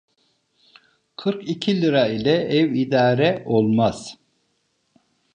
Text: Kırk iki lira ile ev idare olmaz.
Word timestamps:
Kırk 1.17 1.49
iki 1.49 1.81
lira 1.81 2.07
ile 2.07 2.31
ev 2.35 2.73
idare 2.73 3.43
olmaz. 3.45 4.17